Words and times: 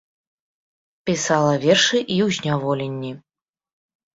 Пісала 1.09 1.53
вершы 1.65 1.95
і 1.99 2.17
ў 2.29 2.39
зняволенні. 2.39 3.11